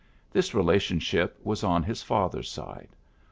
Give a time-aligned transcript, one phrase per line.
[0.31, 2.89] This rela tionship was on his father's side.